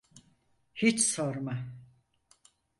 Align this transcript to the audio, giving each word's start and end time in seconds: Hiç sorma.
Hiç 0.73 1.01
sorma. 1.01 1.67